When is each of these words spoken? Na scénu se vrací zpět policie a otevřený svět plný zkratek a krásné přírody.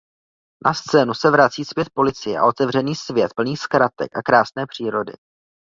Na 0.65 0.73
scénu 0.73 1.13
se 1.13 1.31
vrací 1.31 1.65
zpět 1.65 1.89
policie 1.93 2.39
a 2.39 2.45
otevřený 2.45 2.95
svět 2.95 3.33
plný 3.35 3.57
zkratek 3.57 4.15
a 4.17 4.21
krásné 4.21 4.67
přírody. 4.67 5.13